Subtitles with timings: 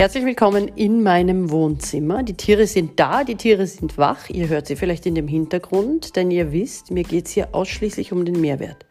[0.00, 2.22] Herzlich willkommen in meinem Wohnzimmer.
[2.22, 4.30] Die Tiere sind da, die Tiere sind wach.
[4.30, 8.10] Ihr hört sie vielleicht in dem Hintergrund, denn ihr wisst, mir geht es hier ausschließlich
[8.10, 8.86] um den Mehrwert.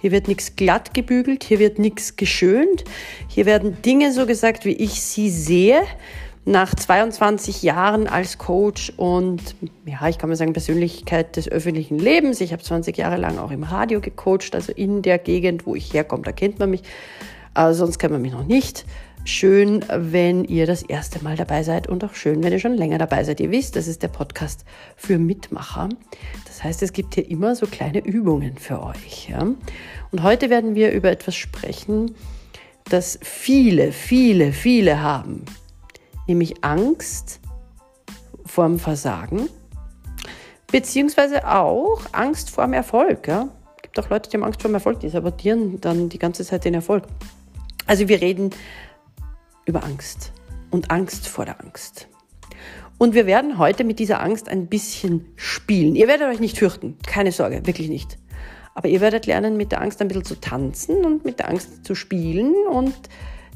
[0.00, 2.84] Hier wird nichts glatt gebügelt, hier wird nichts geschönt.
[3.26, 5.80] Hier werden Dinge so gesagt, wie ich sie sehe.
[6.44, 9.40] Nach 22 Jahren als Coach und,
[9.86, 12.42] ja, ich kann mal sagen, Persönlichkeit des öffentlichen Lebens.
[12.42, 15.94] Ich habe 20 Jahre lang auch im Radio gecoacht, also in der Gegend, wo ich
[15.94, 16.82] herkomme, da kennt man mich.
[17.54, 18.84] Aber sonst kennt man mich noch nicht.
[19.24, 22.96] Schön, wenn ihr das erste Mal dabei seid und auch schön, wenn ihr schon länger
[22.96, 23.38] dabei seid.
[23.40, 24.64] Ihr wisst, das ist der Podcast
[24.96, 25.90] für Mitmacher.
[26.46, 29.28] Das heißt, es gibt hier immer so kleine Übungen für euch.
[29.28, 29.46] Ja?
[30.10, 32.14] Und heute werden wir über etwas sprechen,
[32.84, 35.44] das viele, viele, viele haben,
[36.26, 37.40] nämlich Angst
[38.46, 39.48] vorm Versagen,
[40.72, 43.28] beziehungsweise auch Angst vorm Erfolg.
[43.28, 43.48] Ja?
[43.76, 46.64] Es gibt auch Leute, die haben Angst vorm Erfolg, die sabotieren dann die ganze Zeit
[46.64, 47.04] den Erfolg.
[47.90, 48.50] Also wir reden
[49.64, 50.30] über Angst
[50.70, 52.06] und Angst vor der Angst.
[52.98, 55.96] Und wir werden heute mit dieser Angst ein bisschen spielen.
[55.96, 58.16] Ihr werdet euch nicht fürchten, keine Sorge, wirklich nicht.
[58.76, 61.84] Aber ihr werdet lernen, mit der Angst ein bisschen zu tanzen und mit der Angst
[61.84, 62.94] zu spielen und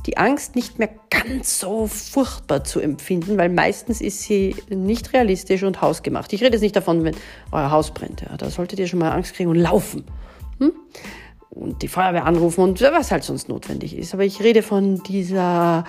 [0.07, 5.63] die Angst nicht mehr ganz so furchtbar zu empfinden, weil meistens ist sie nicht realistisch
[5.63, 6.33] und hausgemacht.
[6.33, 7.15] Ich rede jetzt nicht davon, wenn
[7.53, 8.23] euer Haus brennt.
[8.23, 10.05] Ja, da solltet ihr schon mal Angst kriegen und laufen.
[10.59, 10.73] Hm?
[11.55, 14.15] Und die Feuerwehr anrufen und was halt sonst notwendig ist.
[14.15, 15.85] Aber ich rede von dieser,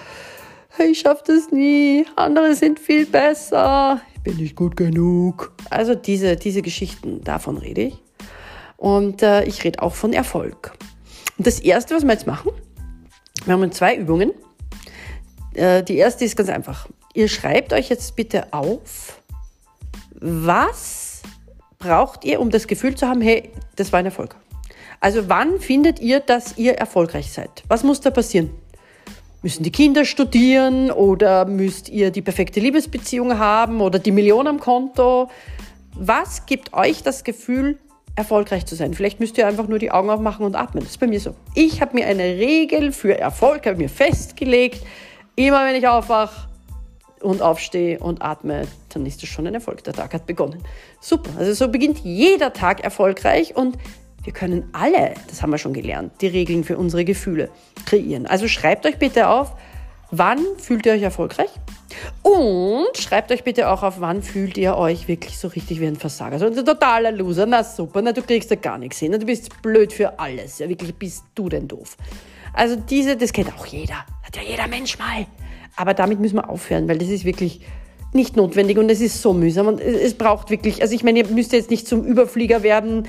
[0.89, 5.53] ich schaffe das nie, andere sind viel besser, ich bin nicht gut genug.
[5.69, 7.97] Also diese, diese Geschichten, davon rede ich.
[8.77, 10.73] Und äh, ich rede auch von Erfolg.
[11.38, 12.52] Und das Erste, was wir jetzt machen,
[13.45, 14.31] wir haben zwei Übungen.
[15.53, 16.88] Äh, die erste ist ganz einfach.
[17.13, 19.22] Ihr schreibt euch jetzt bitte auf,
[20.16, 21.22] was
[21.77, 24.35] braucht ihr, um das Gefühl zu haben, hey, das war ein Erfolg.
[24.99, 27.63] Also wann findet ihr, dass ihr erfolgreich seid?
[27.67, 28.49] Was muss da passieren?
[29.45, 34.59] Müssen die Kinder studieren oder müsst ihr die perfekte Liebesbeziehung haben oder die Million am
[34.59, 35.29] Konto?
[35.94, 37.78] Was gibt euch das Gefühl,
[38.16, 38.94] erfolgreich zu sein?
[38.94, 40.83] Vielleicht müsst ihr einfach nur die Augen aufmachen und atmen.
[40.83, 41.35] Das ist bei mir so.
[41.53, 44.81] Ich habe mir eine Regel für Erfolg, habe mir festgelegt.
[45.35, 46.47] Immer wenn ich aufwache
[47.22, 49.83] und aufstehe und atme, dann ist das schon ein Erfolg.
[49.83, 50.63] Der Tag hat begonnen.
[51.00, 51.29] Super.
[51.38, 53.77] Also so beginnt jeder Tag erfolgreich und
[54.25, 57.50] wir können alle, das haben wir schon gelernt, die Regeln für unsere Gefühle
[57.86, 58.25] kreieren.
[58.25, 59.53] Also schreibt euch bitte auf,
[60.09, 61.50] wann fühlt ihr euch erfolgreich?
[62.24, 65.96] Und schreibt euch bitte auch auf, wann fühlt ihr euch wirklich so richtig wie ein
[65.96, 66.40] Versager.
[66.40, 67.46] So ein totaler Loser.
[67.46, 69.12] Na super, na, du kriegst da gar nichts hin.
[69.12, 70.59] Du bist blöd für alles.
[70.59, 71.96] Ja, wirklich bist du denn doof.
[72.53, 74.06] Also diese, das kennt auch jeder.
[74.24, 75.28] Hat ja jeder Mensch mal.
[75.75, 77.62] Aber damit müssen wir aufhören, weil das ist wirklich
[78.13, 81.28] nicht notwendig und es ist so mühsam und es braucht wirklich, also ich meine, ihr
[81.28, 83.07] müsst jetzt nicht zum Überflieger werden,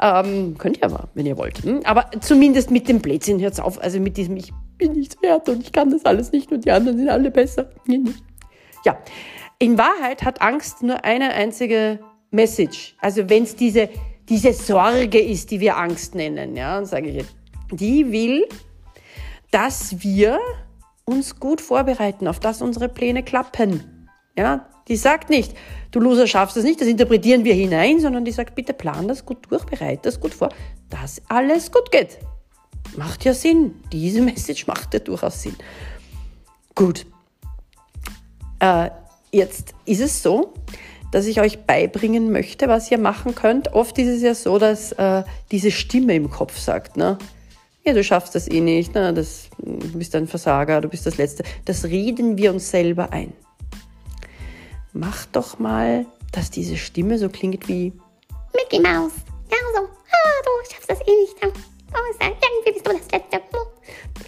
[0.00, 1.62] ähm, könnt ihr aber, wenn ihr wollt.
[1.62, 1.80] Hm?
[1.84, 3.80] Aber zumindest mit dem Blödsinn hört's auf.
[3.80, 6.70] Also mit diesem, ich bin nichts wert und ich kann das alles nicht und die
[6.70, 7.70] anderen sind alle besser.
[8.84, 8.98] Ja,
[9.58, 12.00] in Wahrheit hat Angst nur eine einzige
[12.30, 12.96] Message.
[13.00, 13.88] Also wenn es diese,
[14.28, 17.36] diese Sorge ist, die wir Angst nennen, ja, sage ich jetzt,
[17.70, 18.46] die will,
[19.50, 20.40] dass wir
[21.04, 23.93] uns gut vorbereiten, auf dass unsere Pläne klappen.
[24.36, 25.54] Ja, die sagt nicht,
[25.92, 29.24] du Loser schaffst das nicht, das interpretieren wir hinein, sondern die sagt, bitte plan das
[29.24, 30.48] gut durch, bereite das gut vor,
[30.90, 32.18] dass alles gut geht.
[32.96, 33.76] Macht ja Sinn.
[33.92, 35.56] Diese Message macht ja durchaus Sinn.
[36.74, 37.06] Gut.
[38.58, 38.90] Äh,
[39.32, 40.54] jetzt ist es so,
[41.12, 43.72] dass ich euch beibringen möchte, was ihr machen könnt.
[43.72, 45.22] Oft ist es ja so, dass äh,
[45.52, 47.18] diese Stimme im Kopf sagt, ne?
[47.86, 49.12] Ja, du schaffst das eh nicht, ne?
[49.12, 51.44] das, du bist ein Versager, du bist das Letzte.
[51.66, 53.34] Das reden wir uns selber ein
[54.94, 57.92] mach doch mal, dass diese Stimme so klingt wie
[58.54, 59.12] Mickey Mouse.
[59.50, 59.82] Ja, so.
[59.82, 61.36] Ah, du schaffst das eh nicht.
[61.42, 63.42] Oh, irgendwie bist du das Letzte.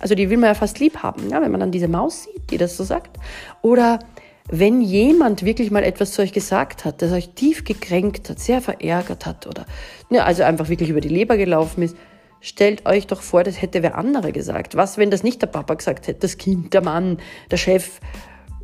[0.01, 2.51] Also die will man ja fast lieb haben, ja, wenn man dann diese Maus sieht,
[2.51, 3.19] die das so sagt.
[3.63, 4.01] Oder
[4.49, 8.61] wenn jemand wirklich mal etwas zu euch gesagt hat, das euch tief gekränkt hat, sehr
[8.61, 9.67] verärgert hat oder
[10.11, 11.97] ne, also einfach wirklich über die Leber gelaufen ist,
[12.41, 14.77] stellt euch doch vor, das hätte wer andere gesagt.
[14.77, 17.19] Was, wenn das nicht der Papa gesagt hätte, das Kind, der Mann,
[17.51, 18.01] der Chef,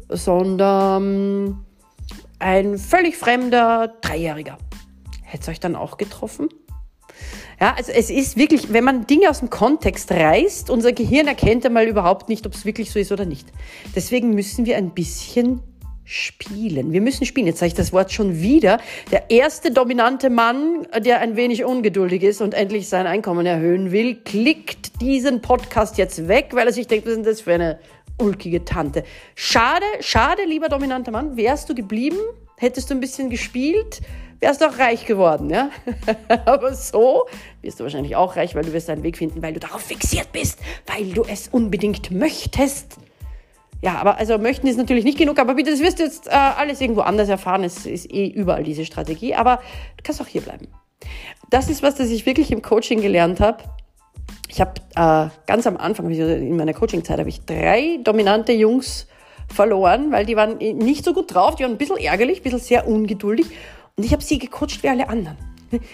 [0.09, 1.65] sondern
[2.43, 4.59] ein völlig fremder Dreijähriger.
[5.23, 6.49] Hätte es euch dann auch getroffen?
[7.61, 11.65] Ja, also es ist wirklich, wenn man Dinge aus dem Kontext reißt, unser Gehirn erkennt
[11.65, 13.47] einmal überhaupt nicht, ob es wirklich so ist oder nicht.
[13.95, 15.61] Deswegen müssen wir ein bisschen
[16.05, 16.93] spielen.
[16.93, 17.47] Wir müssen spielen.
[17.47, 18.81] Jetzt sage ich das Wort schon wieder.
[19.13, 24.17] Der erste dominante Mann, der ein wenig ungeduldig ist und endlich sein Einkommen erhöhen will,
[24.17, 27.79] klickt diesen Podcast jetzt weg, weil er sich denkt, was ist denn das für eine
[28.19, 29.05] ulkige Tante.
[29.35, 32.19] Schade, schade, lieber dominanter Mann, wärst du geblieben,
[32.57, 34.01] hättest du ein bisschen gespielt,
[34.41, 35.71] wärst du auch reich geworden, ja?
[36.47, 37.27] Aber so
[37.63, 40.33] wirst du wahrscheinlich auch reich, weil du wirst deinen Weg finden, weil du darauf fixiert
[40.33, 42.97] bist, weil du es unbedingt möchtest.
[43.85, 46.31] Ja, aber also möchten ist natürlich nicht genug, aber bitte, das wirst du jetzt äh,
[46.31, 47.65] alles irgendwo anders erfahren.
[47.65, 49.57] Es ist eh überall diese Strategie, aber
[49.97, 50.69] du kannst auch hier bleiben.
[51.51, 53.65] Das ist was, das ich wirklich im Coaching gelernt habe.
[54.53, 59.07] Ich habe äh, ganz am Anfang, in meiner Coachingzeit, habe ich drei dominante Jungs
[59.49, 62.59] verloren, weil die waren nicht so gut drauf, die waren ein bisschen ärgerlich, ein bisschen
[62.59, 63.47] sehr ungeduldig.
[63.97, 65.39] Und ich habe sie gecoacht wie alle anderen.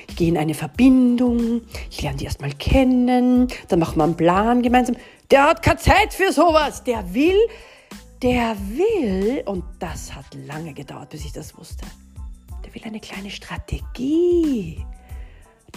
[0.09, 4.61] Ich gehe in eine Verbindung, ich lerne die erstmal kennen, dann machen wir einen Plan
[4.61, 4.97] gemeinsam.
[5.31, 7.39] Der hat keine Zeit für sowas, der will,
[8.23, 11.87] der will, und das hat lange gedauert, bis ich das wusste,
[12.65, 14.85] der will eine kleine Strategie.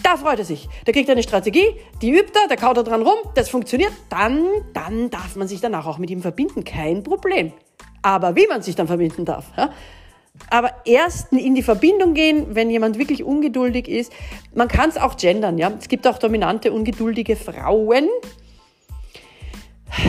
[0.04, 0.70] Da freut er sich.
[0.86, 3.92] Der kriegt eine Strategie, die übt er, der kaut er dran rum, das funktioniert.
[4.10, 6.64] Dann, dann darf man sich danach auch mit ihm verbinden.
[6.64, 7.52] Kein Problem.
[8.02, 9.46] Aber wie man sich dann verbinden darf.
[9.58, 9.72] Ja?
[10.50, 14.12] Aber erst in die Verbindung gehen, wenn jemand wirklich ungeduldig ist.
[14.56, 15.58] Man kann es auch gendern.
[15.58, 15.72] Ja?
[15.78, 18.08] Es gibt auch dominante, ungeduldige Frauen.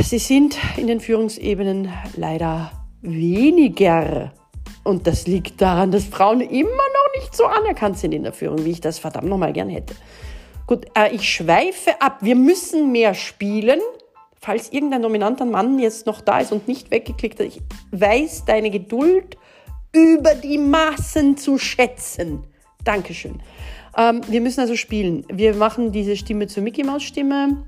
[0.03, 2.71] Sie sind in den Führungsebenen leider
[3.03, 4.33] weniger.
[4.85, 6.69] Und das liegt daran, dass Frauen immer
[7.17, 9.95] nicht so anerkannt sind in der Führung, wie ich das verdammt nochmal gern hätte.
[10.67, 12.19] Gut, äh, ich schweife ab.
[12.21, 13.81] Wir müssen mehr spielen.
[14.41, 17.61] Falls irgendein dominanter Mann jetzt noch da ist und nicht weggeklickt hat, ich
[17.93, 19.37] weiß deine Geduld
[19.93, 22.43] über die Maßen zu schätzen.
[22.85, 23.41] Dankeschön.
[23.97, 25.25] Ähm, wir müssen also spielen.
[25.33, 27.65] Wir machen diese Stimme zur Mickey Maus Stimme.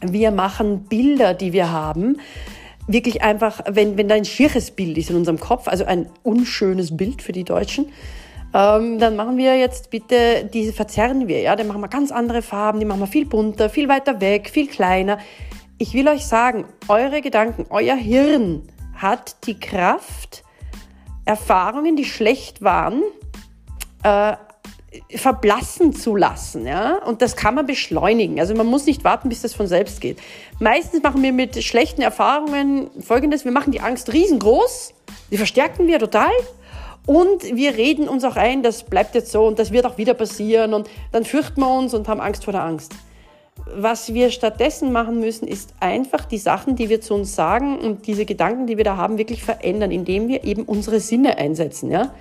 [0.00, 2.18] Wir machen Bilder, die wir haben
[2.86, 6.96] wirklich einfach, wenn, wenn da ein schieres Bild ist in unserem Kopf, also ein unschönes
[6.96, 7.86] Bild für die Deutschen,
[8.54, 12.40] ähm, dann machen wir jetzt bitte, diese verzerren wir, ja, dann machen wir ganz andere
[12.40, 15.18] Farben, die machen wir viel bunter, viel weiter weg, viel kleiner.
[15.76, 18.62] Ich will euch sagen, eure Gedanken, euer Hirn
[18.94, 20.44] hat die Kraft,
[21.24, 23.02] Erfahrungen, die schlecht waren,
[24.04, 24.36] äh,
[25.16, 26.64] verblassen zu lassen.
[26.64, 26.98] Ja?
[27.04, 28.38] Und das kann man beschleunigen.
[28.38, 30.20] Also man muss nicht warten, bis das von selbst geht.
[30.60, 33.44] Meistens machen wir mit schlechten Erfahrungen Folgendes.
[33.44, 34.94] Wir machen die Angst riesengroß,
[35.32, 36.30] die verstärken wir total.
[37.06, 40.14] Und wir reden uns auch ein, das bleibt jetzt so und das wird auch wieder
[40.14, 40.72] passieren.
[40.72, 42.94] Und dann fürchten wir uns und haben Angst vor der Angst.
[43.66, 48.06] Was wir stattdessen machen müssen, ist einfach die Sachen, die wir zu uns sagen und
[48.06, 51.90] diese Gedanken, die wir da haben, wirklich verändern, indem wir eben unsere Sinne einsetzen.
[51.90, 52.14] Ja?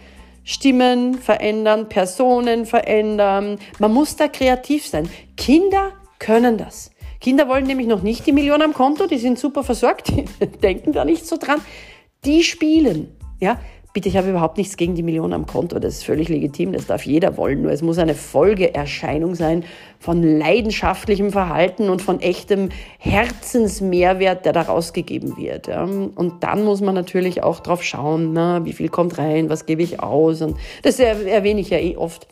[0.43, 3.59] Stimmen verändern, Personen verändern.
[3.79, 5.09] Man muss da kreativ sein.
[5.37, 6.91] Kinder können das.
[7.19, 10.25] Kinder wollen nämlich noch nicht die Million am Konto, die sind super versorgt, die
[10.61, 11.61] denken da nicht so dran.
[12.25, 13.15] Die spielen.
[13.39, 13.59] Ja,
[13.93, 15.77] Bitte, ich habe überhaupt nichts gegen die Millionen am Konto.
[15.77, 16.73] Das ist völlig legitim.
[16.73, 17.61] Das darf jeder wollen.
[17.61, 19.63] Nur es muss eine Folgeerscheinung sein
[19.99, 25.67] von leidenschaftlichem Verhalten und von echtem Herzensmehrwert, der daraus gegeben wird.
[25.67, 29.83] Und dann muss man natürlich auch drauf schauen, na, wie viel kommt rein, was gebe
[29.83, 30.41] ich aus.
[30.41, 32.27] Und das erwähne ich ja eh oft,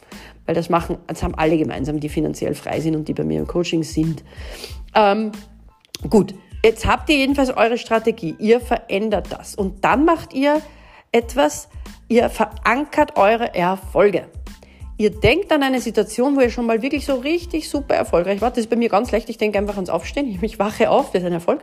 [0.48, 3.40] weil das machen, das haben alle gemeinsam, die finanziell frei sind und die bei mir
[3.40, 4.24] im Coaching sind.
[4.96, 5.32] Ähm,
[6.10, 6.34] gut.
[6.66, 8.36] Jetzt habt ihr jedenfalls eure Strategie.
[8.40, 9.54] Ihr verändert das.
[9.54, 10.60] Und dann macht ihr
[11.12, 11.70] etwas,
[12.08, 14.26] ihr verankert eure Erfolge.
[14.98, 18.56] Ihr denkt an eine Situation, wo ihr schon mal wirklich so richtig super erfolgreich wart.
[18.56, 19.30] Das ist bei mir ganz leicht.
[19.30, 20.38] Ich denke einfach ans Aufstehen.
[20.44, 21.62] Ich wache auf, das ist ein Erfolg.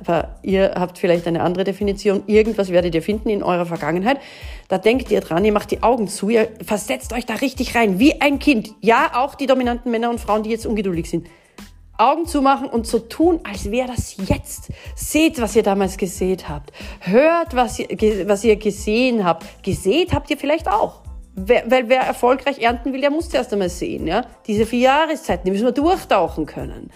[0.00, 2.22] Aber ihr habt vielleicht eine andere Definition.
[2.26, 4.20] Irgendwas werdet ihr finden in eurer Vergangenheit.
[4.68, 7.98] Da denkt ihr dran, ihr macht die Augen zu, ihr versetzt euch da richtig rein,
[7.98, 8.74] wie ein Kind.
[8.80, 11.26] Ja, auch die dominanten Männer und Frauen, die jetzt ungeduldig sind.
[11.98, 14.70] Augen zu machen und so tun, als wäre das jetzt.
[14.94, 16.72] Seht, was ihr damals gesät habt.
[17.00, 17.88] Hört, was ihr,
[18.28, 19.62] was ihr gesehen habt.
[19.62, 21.02] Gesät habt ihr vielleicht auch.
[21.34, 24.06] Wer, weil wer erfolgreich ernten will, der muss zuerst einmal sehen.
[24.06, 24.24] Ja?
[24.46, 26.90] Diese vier Jahreszeiten, die müssen wir durchtauchen können.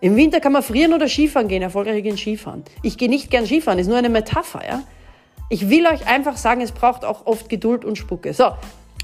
[0.00, 1.62] Im Winter kann man frieren oder Skifahren gehen.
[1.62, 2.64] Erfolgreich gehen Skifahren.
[2.82, 4.66] Ich gehe nicht gern Skifahren, ist nur eine Metapher.
[4.66, 4.82] Ja?
[5.48, 8.34] Ich will euch einfach sagen, es braucht auch oft Geduld und Spucke.
[8.34, 8.52] So,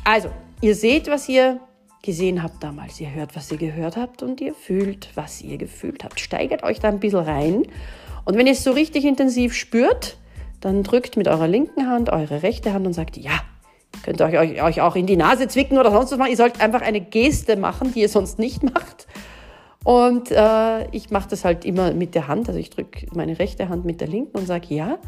[0.04, 0.28] also,
[0.60, 1.60] ihr seht, was ihr
[2.02, 3.00] gesehen habt damals.
[3.00, 6.20] Ihr hört, was ihr gehört habt und ihr fühlt, was ihr gefühlt habt.
[6.20, 7.62] Steigert euch da ein bisschen rein.
[8.24, 10.16] Und wenn ihr es so richtig intensiv spürt,
[10.60, 13.40] dann drückt mit eurer linken Hand eure rechte Hand und sagt, ja,
[14.02, 16.30] könnt ihr euch, euch auch in die Nase zwicken oder sonst was machen.
[16.30, 19.06] Ihr sollt einfach eine Geste machen, die ihr sonst nicht macht.
[19.84, 22.48] Und äh, ich mache das halt immer mit der Hand.
[22.48, 24.98] Also ich drücke meine rechte Hand mit der linken und sage ja.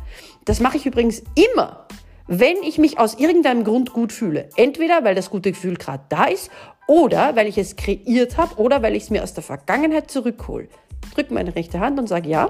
[0.44, 1.86] Das mache ich übrigens immer,
[2.26, 4.48] wenn ich mich aus irgendeinem Grund gut fühle.
[4.56, 6.50] Entweder weil das gute Gefühl gerade da ist
[6.90, 10.66] oder weil ich es kreiert habe oder weil ich es mir aus der Vergangenheit zurückhole.
[11.14, 12.46] Drücke meine rechte Hand und sage ja.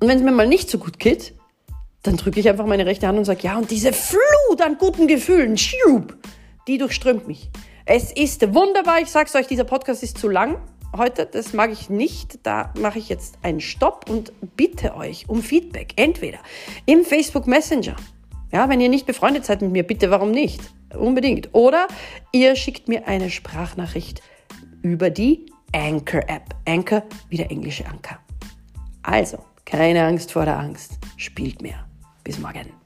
[0.00, 1.32] Und wenn es mir mal nicht so gut geht,
[2.02, 3.56] dann drücke ich einfach meine rechte Hand und sage ja.
[3.56, 5.54] Und diese Flut an guten Gefühlen,
[6.66, 7.50] die durchströmt mich.
[7.86, 9.00] Es ist wunderbar.
[9.00, 10.60] Ich sage es euch, dieser Podcast ist zu lang
[10.96, 12.40] heute, das mag ich nicht.
[12.42, 15.92] Da mache ich jetzt einen Stopp und bitte euch um Feedback.
[15.94, 16.38] Entweder
[16.84, 17.94] im Facebook Messenger.
[18.50, 20.60] Ja, wenn ihr nicht befreundet seid mit mir, bitte, warum nicht?
[20.96, 21.54] Unbedingt.
[21.54, 21.88] Oder
[22.32, 24.22] ihr schickt mir eine Sprachnachricht
[24.82, 26.54] über die Anchor-App.
[26.66, 28.18] Anchor wie der englische Anker.
[29.02, 30.98] Also, Keine Angst vor der Angst.
[31.18, 31.84] Spielt mehr.
[32.24, 32.77] Bis morgen.